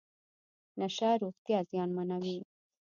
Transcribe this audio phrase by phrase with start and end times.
[0.79, 2.37] نشه روغتیا زیانمنوي.